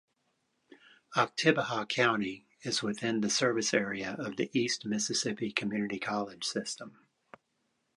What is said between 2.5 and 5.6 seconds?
is within the service area of the East Mississippi